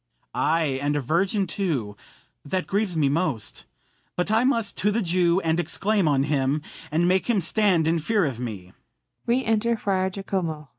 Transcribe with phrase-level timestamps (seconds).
[0.33, 1.95] Ay, and a virgin too;
[2.43, 3.65] that grieves me most.
[4.15, 7.99] But I must to the Jew, and exclaim on him, And make him stand in
[7.99, 8.73] fear of me.